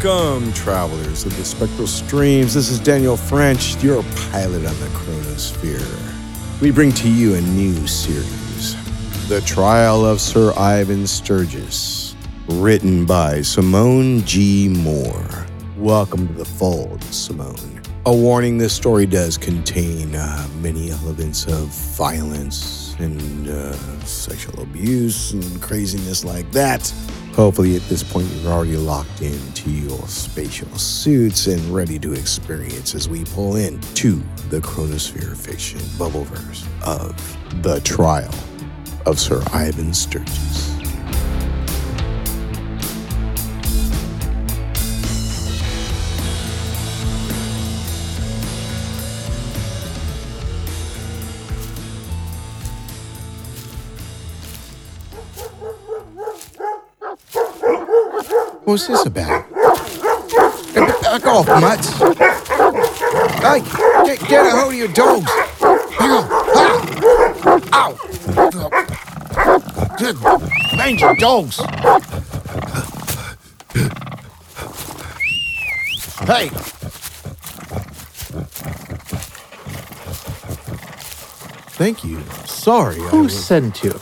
[0.00, 2.54] Welcome, travelers of the spectral streams.
[2.54, 6.60] This is Daniel French, your pilot on the Chronosphere.
[6.60, 8.74] We bring to you a new series
[9.28, 12.16] The Trial of Sir Ivan Sturges,
[12.48, 14.68] written by Simone G.
[14.68, 15.46] Moore.
[15.76, 17.80] Welcome to the fold, Simone.
[18.06, 23.72] A warning this story does contain uh, many elements of violence and uh,
[24.04, 26.92] sexual abuse and craziness like that.
[27.34, 32.94] Hopefully, at this point, you're already locked into your spatial suits and ready to experience
[32.94, 38.34] as we pull into the chronosphere fiction bubbleverse of The Trial
[39.06, 40.71] of Sir Ivan Sturges.
[58.72, 59.28] What's this about?
[59.52, 61.90] Back off, Mutts.
[63.42, 63.60] Hey,
[64.06, 65.30] get, get a hold of your dogs.
[65.60, 66.24] Hang on.
[67.74, 67.90] Ah.
[67.90, 67.92] Ow.
[69.98, 70.16] Good.
[70.74, 71.58] Mangy dogs.
[76.26, 76.48] Hey.
[81.76, 82.22] Thank you.
[82.46, 82.96] Sorry.
[82.96, 84.00] I Who was- sent you?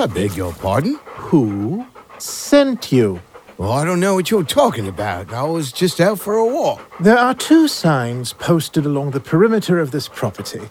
[0.00, 0.98] I beg your pardon?
[1.30, 1.86] Who
[2.18, 3.20] sent you?
[3.60, 5.34] Well, I don't know what you're talking about.
[5.34, 6.80] I was just out for a walk.
[6.98, 10.62] There are two signs posted along the perimeter of this property.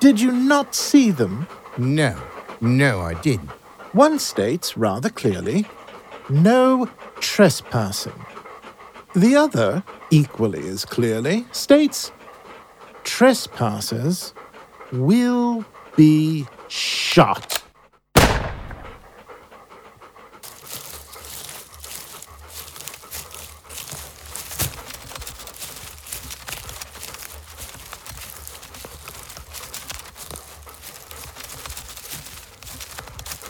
[0.00, 1.48] Did you not see them?
[1.78, 2.14] No,
[2.60, 3.48] no, I didn't.
[3.92, 5.64] One states rather clearly,
[6.28, 8.26] no trespassing.
[9.16, 12.12] The other, equally as clearly, states,
[13.04, 14.34] trespassers
[14.92, 15.64] will
[15.96, 17.63] be shot.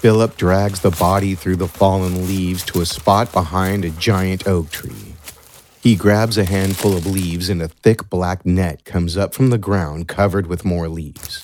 [0.05, 4.71] Philip drags the body through the fallen leaves to a spot behind a giant oak
[4.71, 5.15] tree.
[5.81, 9.57] He grabs a handful of leaves and a thick black net comes up from the
[9.57, 11.43] ground covered with more leaves.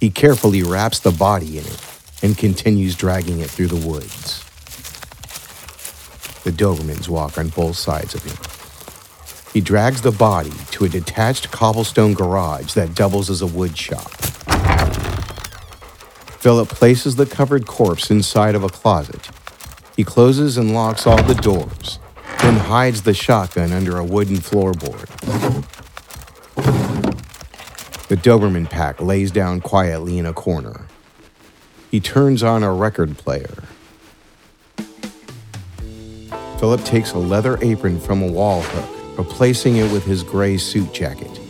[0.00, 1.80] He carefully wraps the body in it
[2.20, 4.42] and continues dragging it through the woods.
[6.42, 9.52] The Dobermans walk on both sides of him.
[9.52, 14.23] He drags the body to a detached cobblestone garage that doubles as a wood shop.
[16.44, 19.30] Philip places the covered corpse inside of a closet.
[19.96, 21.98] He closes and locks all the doors,
[22.42, 25.08] then hides the shotgun under a wooden floorboard.
[28.08, 30.86] The Doberman pack lays down quietly in a corner.
[31.90, 33.64] He turns on a record player.
[36.58, 40.92] Philip takes a leather apron from a wall hook, replacing it with his gray suit
[40.92, 41.40] jacket.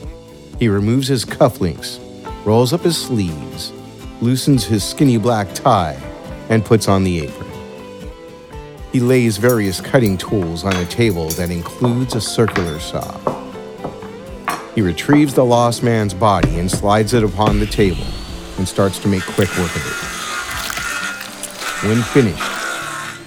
[0.61, 1.99] He removes his cufflinks,
[2.47, 3.73] rolls up his sleeves,
[4.21, 6.01] loosens his skinny black tie,
[6.49, 7.51] and puts on the apron.
[8.93, 13.19] He lays various cutting tools on a table that includes a circular saw.
[14.75, 18.05] He retrieves the lost man's body and slides it upon the table
[18.59, 20.15] and starts to make quick work of it.
[21.89, 22.43] When finished,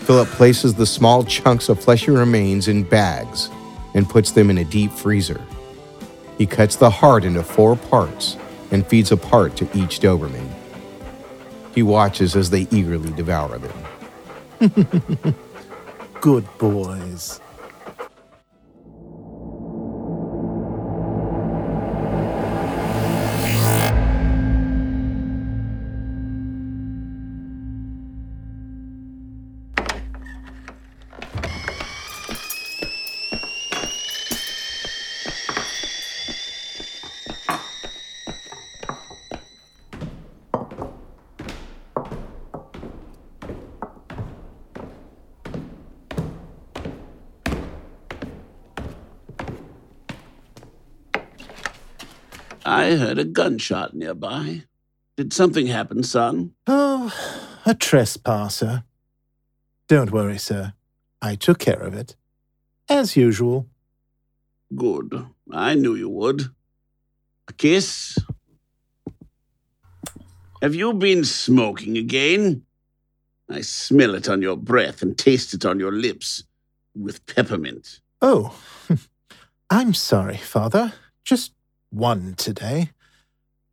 [0.06, 3.50] Philip places the small chunks of fleshy remains in bags
[3.94, 5.42] and puts them in a deep freezer.
[6.38, 8.38] He cuts the heart into four parts
[8.72, 10.48] and feeds a part to each Doberman.
[11.78, 13.78] He watches as they eagerly devour them.
[16.22, 17.40] Good boys.
[52.78, 54.64] I heard a gunshot nearby.
[55.16, 56.54] Did something happen, son?
[56.68, 57.12] Oh,
[57.66, 58.84] a trespasser.
[59.88, 60.74] Don't worry, sir.
[61.20, 62.16] I took care of it.
[62.88, 63.66] As usual.
[64.76, 65.26] Good.
[65.52, 66.44] I knew you would.
[67.48, 68.20] A kiss?
[70.62, 72.64] Have you been smoking again?
[73.50, 76.44] I smell it on your breath and taste it on your lips
[76.96, 78.02] with peppermint.
[78.22, 78.56] Oh,
[79.72, 80.94] I'm sorry, Father.
[81.24, 81.54] Just
[81.90, 82.92] one today.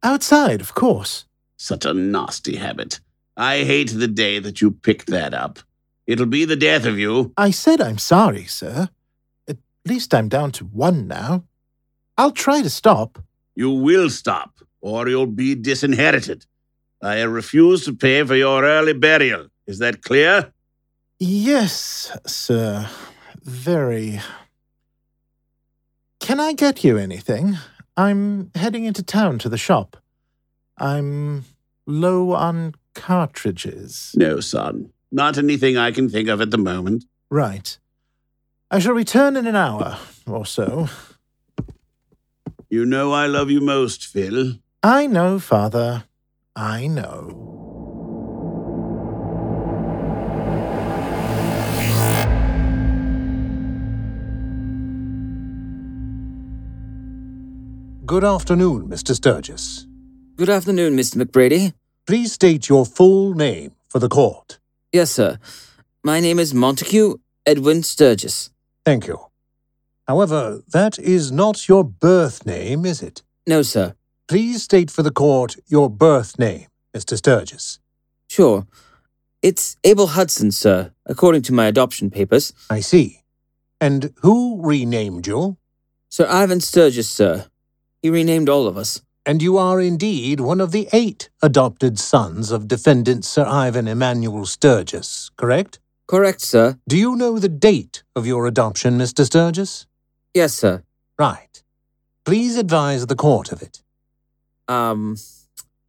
[0.03, 1.27] Outside, of course.
[1.57, 3.01] Such a nasty habit.
[3.37, 5.59] I hate the day that you picked that up.
[6.07, 7.33] It'll be the death of you.
[7.37, 8.89] I said I'm sorry, sir.
[9.49, 9.57] At
[9.87, 11.45] least I'm down to one now.
[12.19, 13.19] I'll try to stop.
[13.57, 16.47] You will stop, or you'll be disinherited.
[17.03, 19.49] I refuse to pay for your early burial.
[19.67, 20.53] Is that clear?
[21.19, 22.89] Yes, sir.
[23.43, 24.21] Very.
[26.21, 27.59] Can I get you anything?
[27.97, 29.97] I'm heading into town to the shop.
[30.79, 31.45] I'm
[31.87, 34.13] low on cartridges.
[34.17, 34.91] No, son.
[35.13, 37.05] Not anything I can think of at the moment.
[37.31, 37.79] Right.
[38.71, 40.89] I shall return in an hour or so.
[42.69, 44.55] You know I love you most, Phil.
[44.83, 46.05] I know, Father.
[46.57, 47.54] I know.
[58.07, 59.15] Good afternoon, Mr.
[59.15, 59.87] Sturges.
[60.37, 61.17] Good afternoon, Mr.
[61.17, 61.73] MacBrady.
[62.07, 64.59] Please state your full name for the court.
[64.93, 65.39] Yes, sir.
[66.03, 67.15] My name is Montague
[67.47, 68.51] Edwin Sturges.
[68.85, 69.19] Thank you.
[70.07, 73.23] However, that is not your birth name, is it?
[73.47, 73.95] No, sir.
[74.29, 77.17] Please state for the court your birth name, Mr.
[77.17, 77.79] Sturges.
[78.29, 78.67] Sure.
[79.41, 82.53] It's Abel Hudson, sir, according to my adoption papers.
[82.69, 83.23] I see.
[83.81, 85.57] And who renamed you?
[86.11, 87.47] Sir Ivan Sturges, sir.
[88.05, 89.01] He renamed all of us.
[89.25, 94.45] And you are indeed one of the eight adopted sons of defendant Sir Ivan Emanuel
[94.45, 95.79] Sturges, correct?
[96.07, 96.79] Correct, sir.
[96.87, 99.25] Do you know the date of your adoption, Mr.
[99.25, 99.87] Sturges?
[100.35, 100.83] Yes, sir.
[101.19, 101.63] Right.
[102.27, 103.83] Please advise the court of it.
[104.69, 105.17] Um,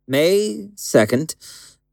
[0.08, 1.36] May 2nd,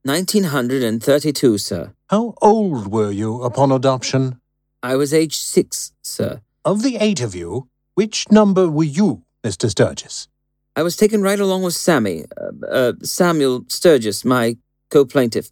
[0.04, 1.94] 1932, sir.
[2.10, 4.40] How old were you upon adoption?
[4.84, 6.42] I was age six, sir.
[6.64, 7.66] Of the eight of you,
[7.96, 9.68] which number were you, Mr.
[9.68, 10.28] Sturges?
[10.74, 14.56] I was taken right along with Sammy, uh, uh, Samuel Sturges, my
[14.90, 15.50] co plaintiff.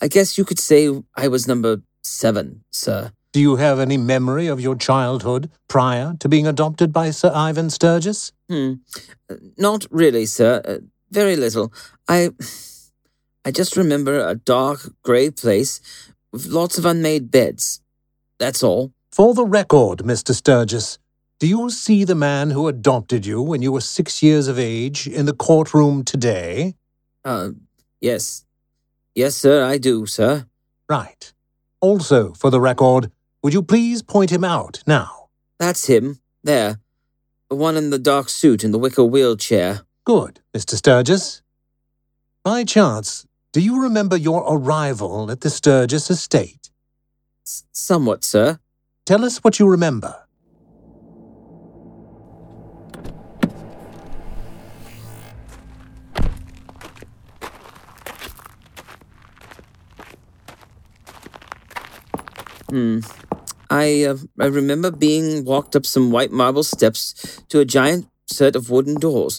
[0.00, 3.12] I guess you could say I was number seven, sir.
[3.32, 7.70] Do you have any memory of your childhood prior to being adopted by Sir Ivan
[7.70, 8.32] Sturges?
[8.50, 8.74] Hmm.
[9.30, 10.60] Uh, Not really, sir.
[10.64, 10.78] Uh,
[11.10, 11.72] very little.
[12.08, 12.30] I.
[13.44, 15.80] I just remember a dark, grey place
[16.30, 17.80] with lots of unmade beds.
[18.38, 18.92] That's all.
[19.10, 20.32] For the record, Mr.
[20.32, 20.98] Sturges,
[21.42, 25.08] do you see the man who adopted you when you were six years of age
[25.08, 26.76] in the courtroom today?
[27.24, 27.48] Uh,
[28.00, 28.44] yes.
[29.16, 30.46] Yes, sir, I do, sir.
[30.88, 31.32] Right.
[31.80, 33.10] Also, for the record,
[33.42, 35.30] would you please point him out now?
[35.58, 36.20] That's him.
[36.44, 36.78] There.
[37.50, 39.80] The one in the dark suit in the wicker wheelchair.
[40.04, 40.76] Good, Mr.
[40.76, 41.42] Sturges.
[42.44, 46.70] By chance, do you remember your arrival at the Sturges estate?
[47.44, 48.60] S- somewhat, sir.
[49.04, 50.21] Tell us what you remember.
[62.72, 63.00] Hmm.
[63.68, 68.56] I, uh, I remember being walked up some white marble steps to a giant set
[68.56, 69.38] of wooden doors.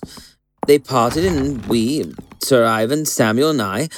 [0.67, 2.13] They parted, and we,
[2.43, 3.89] Sir Ivan, Samuel, and I,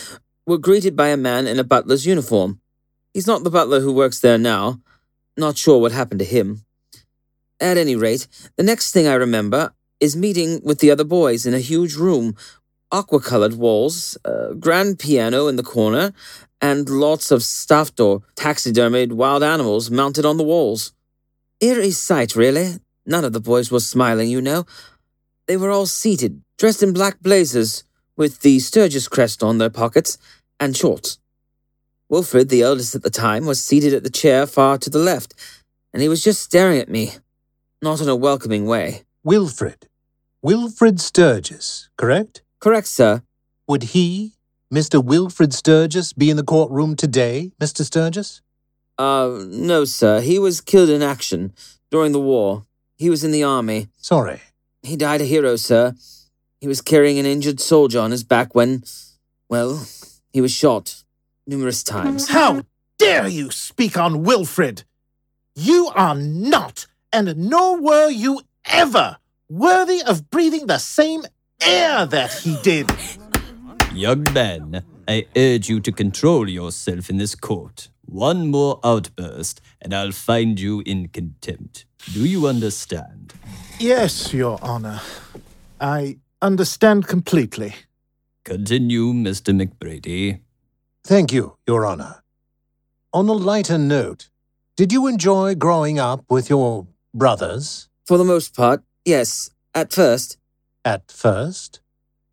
[0.48, 2.62] were greeted by a man in a butler's uniform.
[3.14, 4.80] He's not the butler who works there now.
[5.36, 6.64] Not sure what happened to him.
[7.60, 11.54] At any rate, the next thing I remember is meeting with the other boys in
[11.54, 12.38] a huge room,
[12.96, 16.14] aqua colored walls, a grand piano in the corner,
[16.62, 20.94] and lots of stuffed or taxidermied wild animals mounted on the walls.
[21.60, 22.76] Eerie sight, really.
[23.06, 24.66] None of the boys was smiling, you know.
[25.46, 27.84] They were all seated, dressed in black blazers,
[28.16, 30.18] with the Sturges crest on their pockets,
[30.58, 31.20] and shorts.
[32.08, 35.34] Wilfred, the eldest at the time, was seated at the chair far to the left,
[35.92, 37.12] and he was just staring at me,
[37.82, 39.04] not in a welcoming way.
[39.22, 39.90] Wilfred.
[40.42, 42.45] Wilfred Sturges, correct?
[42.66, 43.22] Correct, sir.
[43.68, 44.34] Would he,
[44.74, 44.98] Mr.
[45.04, 47.86] Wilfred Sturges, be in the courtroom today, Mr.
[47.86, 48.42] Sturges?
[48.98, 50.20] Uh, no, sir.
[50.20, 51.54] He was killed in action
[51.92, 52.66] during the war.
[52.98, 53.90] He was in the army.
[53.98, 54.42] Sorry.
[54.82, 55.94] He died a hero, sir.
[56.60, 58.84] He was carrying an injured soldier on his back when,
[59.48, 59.86] well,
[60.34, 61.04] he was shot
[61.46, 62.30] numerous times.
[62.30, 62.64] How
[62.98, 64.86] dare you speak on Wilfred?
[65.54, 69.18] You are not, and nor were you ever,
[69.48, 71.26] worthy of breathing the same
[71.62, 72.92] air that he did.
[73.94, 77.90] Young man, I urge you to control yourself in this court.
[78.06, 81.86] One more outburst, and I'll find you in contempt.
[82.14, 83.34] Do you understand?
[83.80, 85.02] Yes, Your Honor.
[85.80, 87.74] I understand completely.
[88.44, 89.54] Continue, Mr.
[89.54, 90.42] MacBrady.
[91.04, 92.22] Thank you, Your Honor.
[93.14, 94.30] On a lighter note,
[94.76, 99.50] did you enjoy growing up with your brothers For the most part, yes.
[99.74, 100.38] At first,
[100.86, 101.82] at first?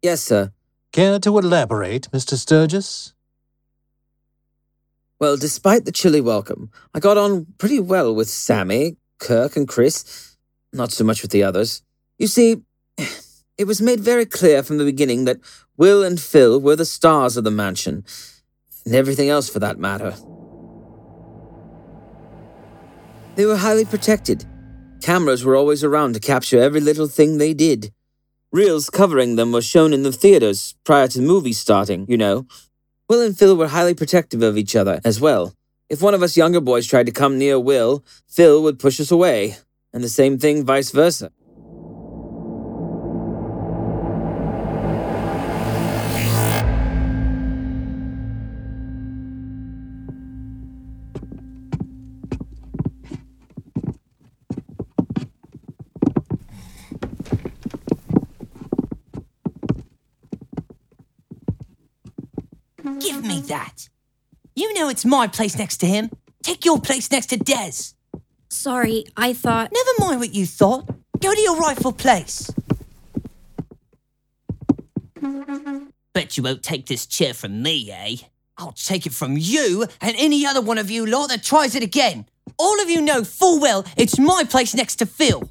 [0.03, 0.53] yes, sir.
[0.93, 2.35] Care to elaborate, Mr.
[2.35, 3.15] Sturges?
[5.19, 10.37] Well, despite the chilly welcome, I got on pretty well with Sammy, Kirk and Chris,
[10.73, 11.83] not so much with the others.
[12.19, 12.57] You see,
[13.59, 15.39] it was made very clear from the beginning that
[15.79, 18.05] Will and Phil were the stars of the mansion,
[18.85, 20.15] and everything else for that matter.
[23.37, 24.45] They were highly protected.
[25.01, 27.93] Cameras were always around to capture every little thing they did.
[28.53, 32.47] Reels covering them were shown in the theaters prior to the movie starting, you know.
[33.09, 35.55] Will and Phil were highly protective of each other as well.
[35.89, 39.11] If one of us younger boys tried to come near Will, Phil would push us
[39.11, 39.57] away,
[39.95, 41.33] and the same thing vice versa.
[63.53, 63.89] That.
[64.55, 66.11] You know it's my place next to him.
[66.43, 67.95] Take your place next to Des.
[68.49, 69.71] Sorry, I thought.
[69.73, 70.87] Never mind what you thought.
[71.21, 72.51] Go to your rightful place.
[76.15, 78.17] Bet you won't take this chair from me, eh?
[78.59, 81.83] I'll take it from you and any other one of you lot that tries it
[81.83, 82.27] again.
[82.59, 85.49] All of you know full well it's my place next to Phil.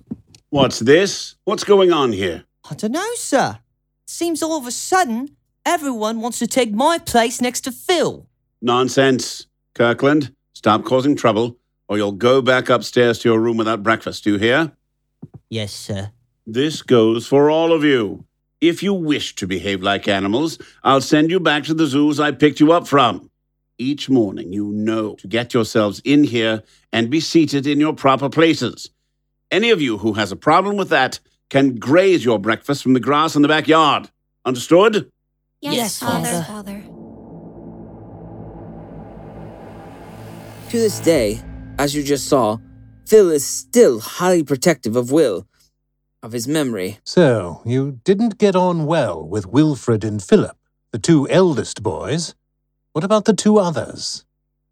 [0.49, 1.35] What's this?
[1.45, 2.43] What's going on here?
[2.69, 3.59] I don't know, sir.
[4.05, 8.27] Seems all of a sudden everyone wants to take my place next to Phil.
[8.61, 9.47] Nonsense.
[9.73, 14.23] Kirkland, stop causing trouble, or you'll go back upstairs to your room without breakfast.
[14.23, 14.71] Do you hear?
[15.49, 16.11] Yes, sir.
[16.45, 18.25] This goes for all of you.
[18.59, 22.31] If you wish to behave like animals, I'll send you back to the zoos I
[22.31, 23.31] picked you up from.
[23.77, 26.61] Each morning, you know to get yourselves in here
[26.93, 28.89] and be seated in your proper places.
[29.49, 32.99] Any of you who has a problem with that can graze your breakfast from the
[32.99, 34.09] grass in the backyard.
[34.45, 35.11] Understood?
[35.61, 36.43] Yes, Yes, Father.
[36.43, 36.43] Father.
[36.43, 36.83] Father.
[40.71, 41.39] To this day,
[41.77, 42.57] as you just saw,
[43.05, 45.45] Phil is still highly protective of Will,
[46.23, 46.97] of his memory.
[47.03, 50.57] So, you didn't get on well with Wilfred and Philip,
[50.91, 52.33] the two eldest boys.
[52.93, 54.25] What about the two others?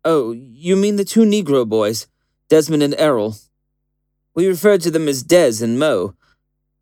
[0.03, 2.07] Oh, you mean the two Negro boys,
[2.49, 3.35] Desmond and Errol?
[4.33, 6.15] We referred to them as Des and Mo.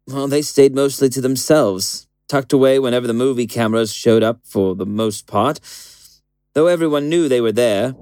[0.08, 4.76] Well, they stayed mostly to themselves, tucked away whenever the movie cameras showed up for
[4.76, 5.60] the most part,
[6.54, 7.96] though everyone knew they were there.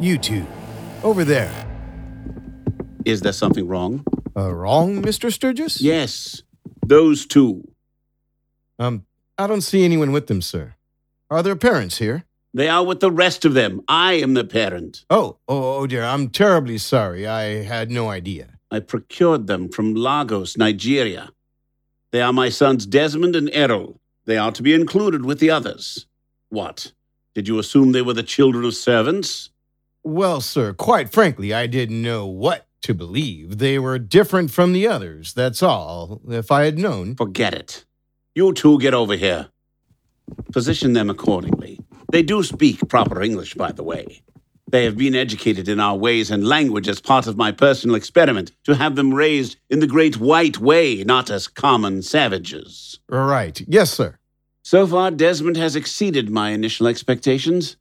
[0.00, 0.46] You two,
[1.02, 1.68] over there.
[3.04, 4.04] Is there something wrong?
[4.36, 5.32] Uh, wrong, Mr.
[5.32, 5.80] Sturges?
[5.80, 6.42] Yes,
[6.86, 7.68] those two.
[8.78, 9.06] Um,
[9.38, 10.74] I don't see anyone with them, sir.
[11.30, 12.24] Are their parents here?
[12.54, 13.82] They are with the rest of them.
[13.88, 15.04] I am the parent.
[15.08, 16.04] Oh, oh, oh dear.
[16.04, 17.26] I'm terribly sorry.
[17.26, 18.51] I had no idea.
[18.72, 21.28] I procured them from Lagos, Nigeria.
[22.10, 24.00] They are my sons Desmond and Errol.
[24.24, 26.06] They are to be included with the others.
[26.48, 26.92] What?
[27.34, 29.50] Did you assume they were the children of servants?
[30.02, 33.58] Well, sir, quite frankly, I didn't know what to believe.
[33.58, 36.22] They were different from the others, that's all.
[36.26, 37.14] If I had known.
[37.14, 37.84] Forget it.
[38.34, 39.48] You two get over here.
[40.50, 41.78] Position them accordingly.
[42.10, 44.22] They do speak proper English, by the way.
[44.72, 48.52] They have been educated in our ways and language as part of my personal experiment
[48.64, 52.98] to have them raised in the great white way, not as common savages.
[53.06, 53.60] Right.
[53.68, 54.16] Yes, sir.
[54.62, 57.76] So far, Desmond has exceeded my initial expectations.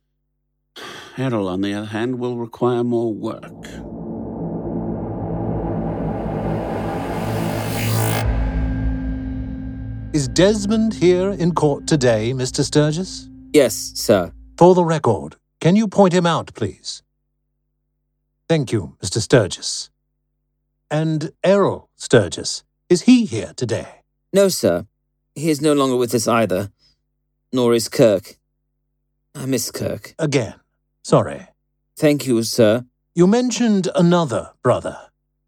[1.18, 3.66] Errol, on the other hand, will require more work.
[10.14, 12.66] Is Desmond here in court today, Mr.
[12.66, 13.30] Sturges?
[13.54, 14.34] Yes, sir.
[14.58, 17.03] For the record, can you point him out, please?
[18.50, 19.22] Thank you, Mr.
[19.22, 19.89] Sturges.
[20.89, 24.01] And Errol Sturges, is he here today?
[24.34, 24.88] No, sir.
[25.36, 26.72] He is no longer with us either.
[27.53, 28.36] Nor is Kirk.
[29.34, 30.13] I miss Kirk.
[30.20, 30.56] Again,
[31.03, 31.48] sorry.
[31.98, 32.86] Thank you, sir.
[33.15, 34.98] You mentioned another brother,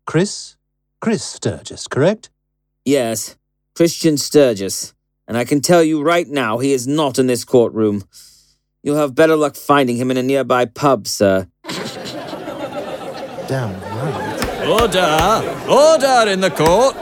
[0.06, 0.56] Chris?
[1.02, 2.30] Chris Sturges, correct?
[2.86, 3.36] Yes,
[3.76, 4.94] Christian Sturges.
[5.28, 8.04] And I can tell you right now, he is not in this courtroom.
[8.84, 11.48] You'll have better luck finding him in a nearby pub, sir.
[13.48, 14.68] Damn right.
[14.68, 15.72] Order!
[15.72, 16.98] Order in the court!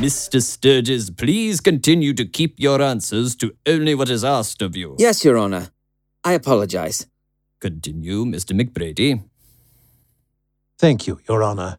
[0.00, 0.42] Mr.
[0.42, 4.96] Sturges, please continue to keep your answers to only what is asked of you.
[4.98, 5.68] Yes, Your Honor.
[6.24, 7.06] I apologize.
[7.60, 8.58] Continue, Mr.
[8.58, 9.22] MacBrady.
[10.78, 11.78] Thank you, Your Honor.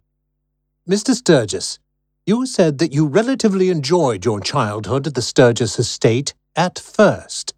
[0.88, 1.16] Mr.
[1.16, 1.80] Sturges,
[2.26, 7.56] you said that you relatively enjoyed your childhood at the Sturges estate at first.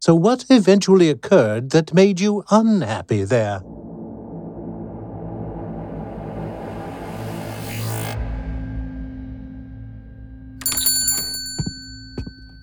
[0.00, 3.60] So what eventually occurred that made you unhappy there?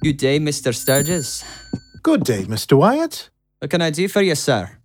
[0.01, 0.73] Good day, Mr.
[0.73, 1.43] Sturges.
[2.03, 2.77] Good day, Mr.
[2.77, 3.29] Wyatt.
[3.59, 4.77] What can I do for you, sir?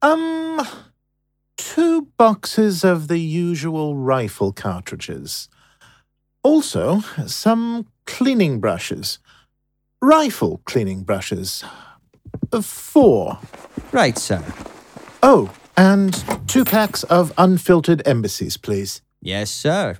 [0.00, 0.66] Um,
[1.56, 5.48] two boxes of the usual rifle cartridges.
[6.42, 9.20] Also, some cleaning brushes.
[10.00, 11.62] Rifle cleaning brushes.
[12.52, 13.38] Uh, Four.
[13.92, 14.44] Right, sir.
[15.22, 16.12] Oh, and
[16.46, 19.00] two packs of unfiltered embassies, please.
[19.22, 19.98] Yes, sir.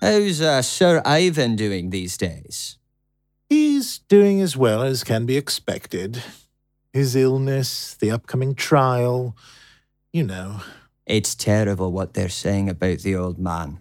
[0.00, 2.78] How's uh, Sir Ivan doing these days?
[3.48, 6.22] He's doing as well as can be expected.
[6.92, 9.36] His illness, the upcoming trial,
[10.12, 10.60] you know.
[11.06, 13.78] It's terrible what they're saying about the old man.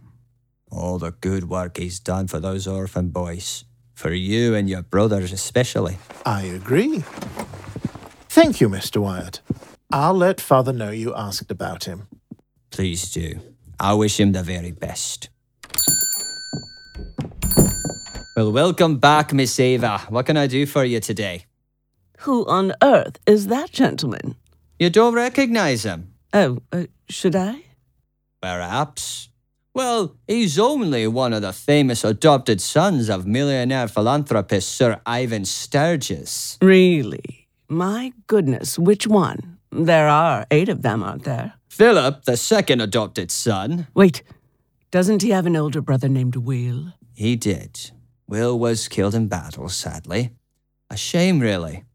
[0.70, 3.64] All the good work he's done for those orphan boys.
[4.02, 6.00] For you and your brothers, especially.
[6.26, 7.04] I agree.
[8.30, 9.00] Thank you, Mr.
[9.00, 9.42] Wyatt.
[9.94, 12.08] I'll let Father know you asked about him.
[12.72, 13.40] Please do.
[13.80, 15.30] I wish him the very best.
[18.36, 20.00] Well, welcome back, Miss Ava.
[20.10, 21.46] What can I do for you today?
[22.22, 24.34] Who on earth is that gentleman?
[24.80, 26.16] You don't recognize him?
[26.34, 27.66] Oh, uh, should I?
[28.42, 29.30] Perhaps.
[29.74, 36.58] Well, he's only one of the famous adopted sons of millionaire philanthropist Sir Ivan Sturges.
[36.62, 37.48] Really?
[37.70, 39.60] My goodness, which one?
[39.72, 41.54] There are eight of them, aren't there?
[41.70, 44.24] Philip, the second adopted son, Wait,
[44.92, 46.94] doesn't he have an older brother named Will?
[47.14, 47.92] he did.
[48.28, 50.32] Will was killed in battle, sadly.
[50.90, 51.86] A shame, really.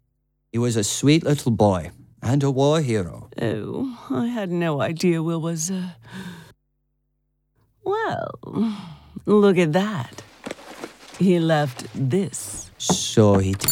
[0.51, 1.91] He was a sweet little boy
[2.23, 3.29] and a war hero.
[3.41, 5.71] Oh, I had no idea Will was.
[5.71, 5.91] Uh...
[7.87, 8.35] Well,
[9.27, 10.21] look at that.
[11.21, 12.69] He left this.
[12.79, 13.71] So he did.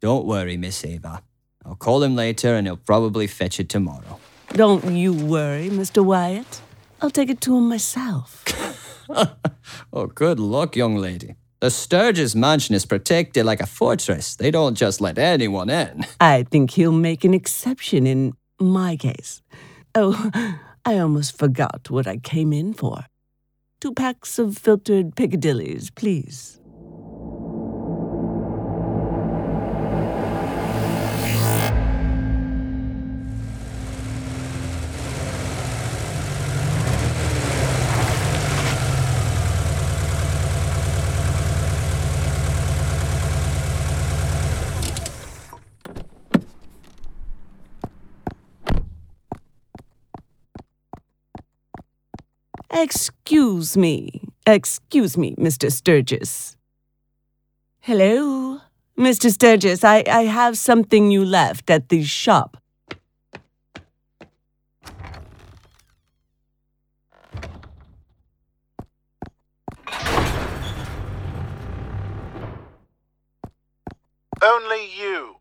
[0.00, 1.22] Don't worry, Miss Ava.
[1.66, 4.20] I'll call him later and he'll probably fetch it tomorrow.
[4.52, 6.04] Don't you worry, Mr.
[6.04, 6.62] Wyatt.
[7.02, 8.44] I'll take it to him myself.
[9.92, 11.34] oh, good luck, young lady.
[11.60, 14.34] The Sturges mansion is protected like a fortress.
[14.34, 16.06] They don't just let anyone in.
[16.18, 19.42] I think he'll make an exception in my case.
[19.94, 20.30] Oh,
[20.86, 23.04] I almost forgot what I came in for.
[23.78, 26.59] Two packs of filtered Piccadillys, please.
[52.82, 54.22] Excuse me.
[54.46, 55.70] Excuse me, Mr.
[55.70, 56.56] Sturges.
[57.80, 58.62] Hello?
[58.98, 59.30] Mr.
[59.30, 62.56] Sturges, I, I have something you left at the shop.
[74.42, 75.36] Only you.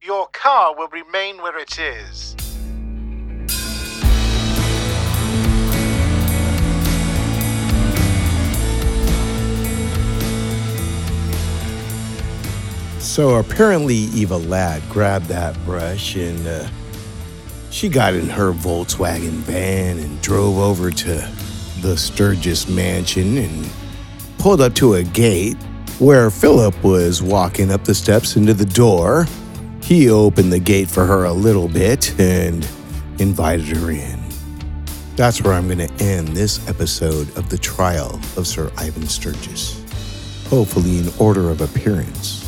[0.00, 2.39] Your car will remain where it is.
[13.10, 16.68] So apparently, Eva Ladd grabbed that brush and uh,
[17.68, 21.28] she got in her Volkswagen van and drove over to
[21.80, 23.68] the Sturges mansion and
[24.38, 25.56] pulled up to a gate
[25.98, 29.26] where Philip was walking up the steps into the door.
[29.82, 32.64] He opened the gate for her a little bit and
[33.18, 34.22] invited her in.
[35.16, 39.82] That's where I'm going to end this episode of the trial of Sir Ivan Sturges.
[40.46, 42.39] Hopefully, in order of appearance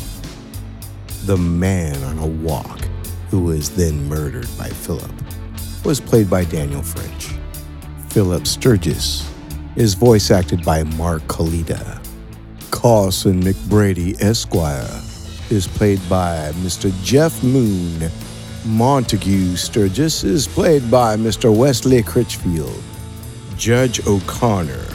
[1.25, 2.81] the man on a walk
[3.29, 5.11] who was then murdered by Philip
[5.85, 7.29] was played by Daniel French.
[8.09, 9.29] Philip Sturges
[9.77, 12.05] is voice acted by Mark Kalita.
[12.71, 15.01] Carson MacBrady Esquire
[15.49, 16.93] is played by Mr.
[17.03, 18.11] Jeff Moon.
[18.65, 21.55] Montague Sturges is played by Mr.
[21.55, 22.83] Wesley Critchfield.
[23.57, 24.85] Judge O'Conner.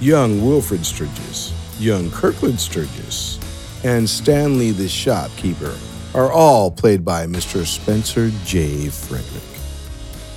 [0.00, 1.54] Young Wilfred Sturges.
[1.80, 3.38] Young Kirkland Sturges
[3.84, 5.76] and Stanley the shopkeeper
[6.14, 7.66] are all played by Mr.
[7.66, 8.86] Spencer J.
[8.86, 9.42] Fredrick.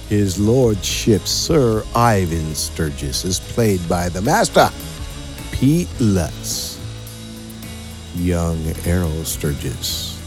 [0.10, 4.70] His lordship Sir Ivan Sturges is played by the master,
[5.52, 6.80] Pete Lutz.
[8.16, 10.20] Young Errol Sturges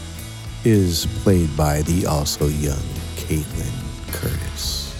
[0.63, 2.77] is played by the also young
[3.17, 4.95] Katelin Curtis.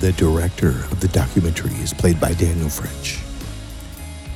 [0.00, 3.23] The director of the documentary is played by Daniel French.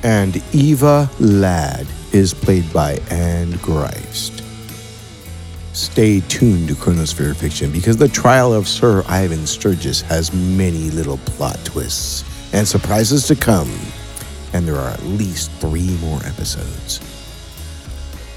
[0.03, 4.45] And Eva Ladd is played by Anne Ghrist.
[5.73, 11.17] Stay tuned to Chronosphere Fiction because the trial of Sir Ivan Sturges has many little
[11.19, 13.69] plot twists and surprises to come,
[14.53, 16.99] and there are at least three more episodes.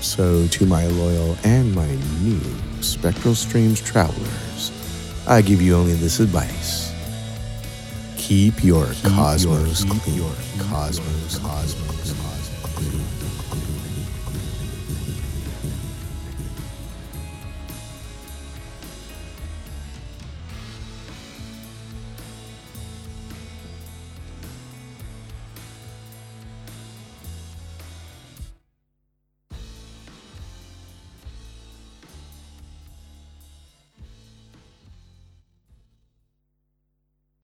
[0.00, 2.40] So, to my loyal and my new
[2.80, 4.72] Spectral Streams travelers,
[5.28, 6.91] I give you only this advice.
[8.22, 10.16] Keep your cosmos clean.
[10.16, 10.32] Your
[10.70, 12.31] cosmos, cosmos.